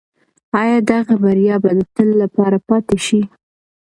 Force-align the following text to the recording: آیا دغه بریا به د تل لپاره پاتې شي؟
آیا 0.61 0.77
دغه 0.91 1.13
بریا 1.23 1.55
به 1.63 1.71
د 1.77 1.79
تل 1.95 2.09
لپاره 2.21 2.57
پاتې 2.67 2.97
شي؟ 3.05 3.21